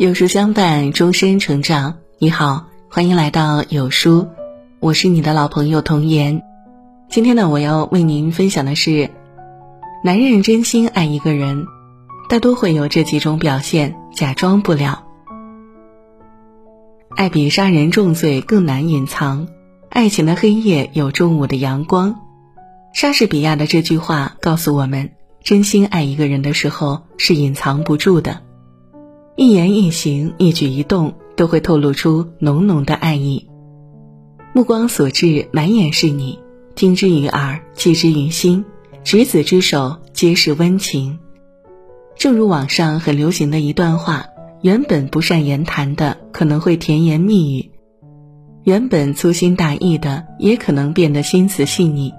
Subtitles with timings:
[0.00, 1.98] 有书相伴，终身成长。
[2.16, 4.28] 你好，欢迎来到有书，
[4.78, 6.40] 我是你的老朋友童言。
[7.10, 9.10] 今天呢，我要为您分享的是，
[10.02, 11.66] 男人真心爱一个人，
[12.30, 15.04] 大多会有这几种表现，假装不了。
[17.10, 19.48] 爱比杀人重罪更难隐藏，
[19.90, 22.18] 爱情的黑夜有中午的阳光。
[22.94, 25.10] 莎士比亚的这句话告诉我们，
[25.44, 28.40] 真心爱一个人的时候是隐藏不住的。
[29.40, 33.48] 一言一行、一举一动都会透露出浓浓的爱意，
[34.52, 36.38] 目光所至，满眼是你；
[36.74, 38.66] 听之于耳，记之于心，
[39.02, 41.18] 执子之手，皆是温情。
[42.16, 44.26] 正如网上很流行的一段话：
[44.60, 47.70] 原本不善言谈的，可能会甜言蜜语；
[48.64, 52.12] 原本粗心大意的，也可能变得心思细腻。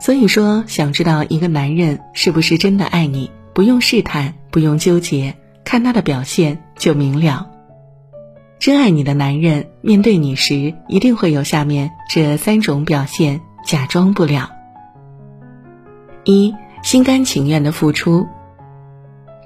[0.00, 5.36] 所以说，想知道一个男人是不是真的爱你，不用试探，不用纠结。
[5.64, 7.50] 看他的表现就明了。
[8.58, 14.50] 真爱你的男人，面对你时一定会有下面这三种表现，假装不了。
[16.24, 18.26] 一心甘情愿的付出。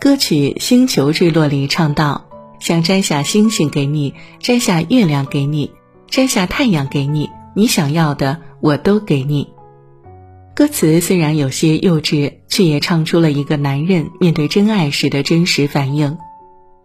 [0.01, 2.27] 歌曲《星球坠落》里唱道
[2.61, 5.73] ：“想摘下星星给你，摘下月亮给你，
[6.07, 9.53] 摘下太阳给你，你想要的我都给你。”
[10.59, 12.33] 歌词虽然有些幼稚。
[12.49, 16.19] 却也唱出了一个男人面对真爱时的真实反应。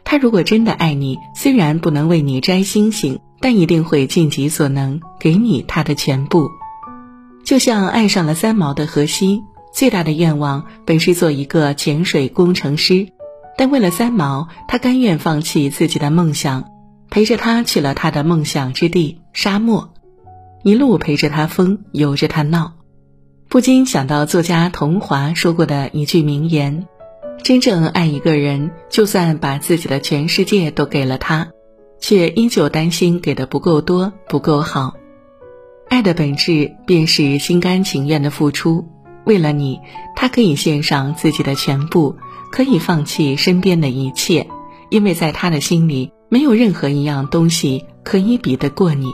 [0.04, 6.52] 他如果真的爱你，虽然不能为你摘星星，但一定会尽己所能给你他的全部。
[7.44, 9.42] 就像爱上了三毛的荷西，
[9.74, 13.08] 最大的愿望本是做一个潜水工程师，
[13.58, 16.66] 但为了三毛，他甘愿放弃自己的梦想，
[17.10, 19.92] 陪着他去了他的梦想之地——沙漠，
[20.62, 22.74] 一路陪着他疯，由着他闹。
[23.54, 26.88] 不禁想到作家桐华说过的一句名言
[27.46, 31.52] ：“真正爱一个人，就算把自己的全世界都给了他，
[32.00, 34.96] 却依旧担心给的不够多、不够好。
[35.88, 38.88] 爱的本质便是心甘情愿的付出。
[39.24, 39.80] 为了你，
[40.16, 42.16] 他可以献上自己的全部，
[42.52, 44.48] 可以放弃身边的一切，
[44.90, 49.14] 因为在他的心里，没有任何一样东西可以比得过你。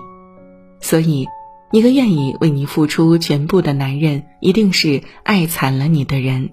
[0.80, 1.28] 所以。”
[1.72, 6.50] 一个愿意为你付出全部的男人，一定是爱惨了你的人。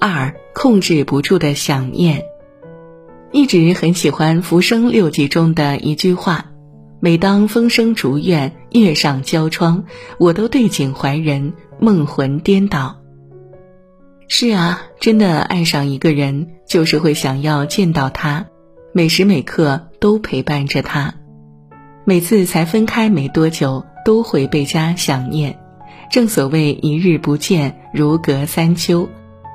[0.00, 2.24] 二，控制不住的想念。
[3.32, 6.46] 一直很喜欢《浮生六记》中的一句话
[7.00, 9.84] ：“每当风声竹院，月上交窗，
[10.18, 12.96] 我都对景怀人，梦魂颠倒。”
[14.26, 18.46] 是啊，真的爱上一个人，就是会想要见到他，
[18.92, 21.14] 每时每刻都陪伴着他。
[22.10, 25.60] 每次才分开没多久，都会倍加想念。
[26.10, 29.08] 正所谓一日不见，如隔三秋。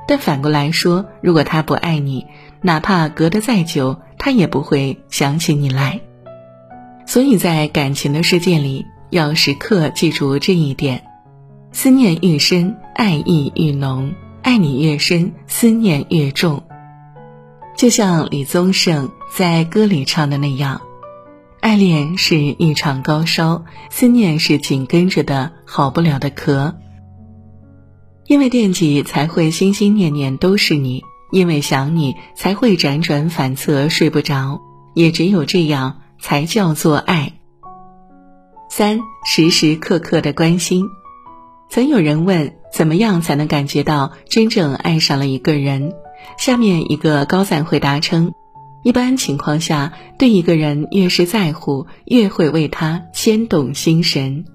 [0.07, 2.27] 但反过来说，如果他不爱你，
[2.61, 5.99] 哪怕隔得再久，他也不会想起你来。
[7.05, 11.03] 所以在感情的世界里，要时刻记住这一点：
[11.73, 16.63] 思念愈深，爱意愈浓；爱你越深，思念越重。
[17.75, 20.79] 就像李宗盛在歌里唱的那样。
[21.65, 26.75] 爱恋是一场高烧，思念是紧跟着的好不了的咳。
[28.27, 34.61] 因为惦记才会心心念念都是你，因为想你才会辗转反侧睡不着，
[34.93, 37.33] 也只有这样才叫做爱。
[38.69, 40.85] 三时时刻刻的关心。
[41.71, 45.93] 曾有人问，怎么样才能感觉到真正爱上了一个人？
[46.37, 48.33] 下面一个高赞回答称。
[48.85, 54.46] 一般情况下，对一个人越是在乎，越会为他牵动心神。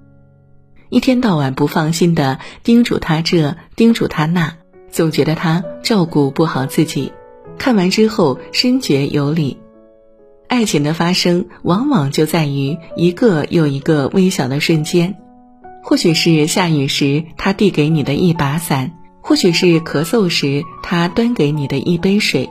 [0.88, 4.54] 一天到晚不放心的叮嘱他这，叮嘱他那，
[4.88, 7.10] 总觉得他照顾不好自己。
[7.58, 9.58] 看完之后，深觉有理。
[10.46, 15.16] 爱情的发生，往往就在于一个又一个微小的瞬间。
[15.82, 18.92] 或许是下雨时他递给你的一把伞，
[19.22, 22.48] 或许是咳嗽时他端给你的一杯水。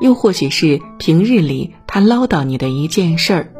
[0.00, 3.52] 又或许是平日里他唠叨你的一件事儿，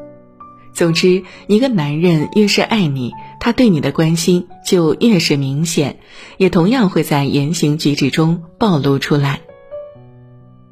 [0.73, 5.99] 总之，一个男人越是爱你，他对你的关心就越是明显，
[6.39, 9.41] 也同样会在言行举止中暴露出来。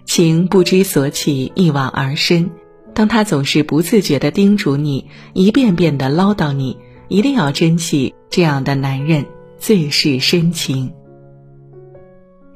[0.04, 2.50] 情不知所起，一往而深。
[2.94, 6.78] 当他总是不自觉地叮嘱你，一遍遍地唠叨你，
[7.08, 9.26] 一定要珍惜这样的男人，
[9.58, 10.92] 最是深情。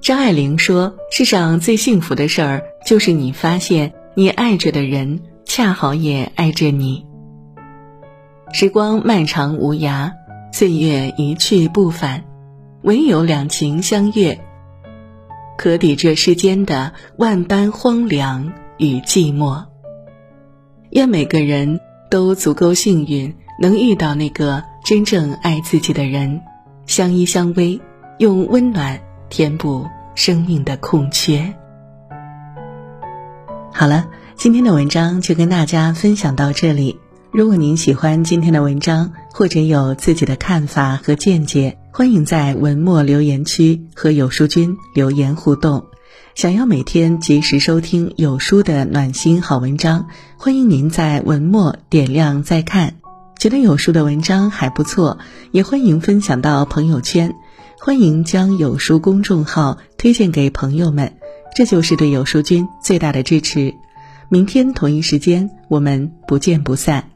[0.00, 7.06] 张爱玲说：“世上最幸福的事儿，就是你发现你爱着的人，恰好也爱着你。
[8.52, 10.12] 时光漫长无涯，
[10.52, 12.24] 岁月一去不返，
[12.82, 14.38] 唯有两情相悦，
[15.56, 19.64] 可抵这世间的万般荒凉与寂寞。
[20.90, 21.80] 愿每个人
[22.10, 26.42] 都足够幸运，能遇到那个真正爱自己的人，
[26.86, 27.80] 相依相偎，
[28.18, 29.00] 用温暖
[29.30, 31.54] 填补生命的空缺。
[33.74, 37.00] 好了，今天的文章就跟大家分享到这里。
[37.32, 45.86] 如果您喜欢今天的文章，或者有自己的看法和见解，欢迎在文末留言区和有书君留言互动。
[46.34, 52.96] 想要每天及时收听有书的暖心好文章，欢迎您在文末点亮再看。
[53.38, 55.18] 觉得有书的文章还不错，
[55.50, 57.34] 也欢迎分享到朋友圈。
[57.80, 61.14] 欢迎将有书公众号推荐给朋友们，
[61.54, 63.74] 这就是对有书君最大的支持。
[64.28, 67.11] 明天同一时间，我们不见不散。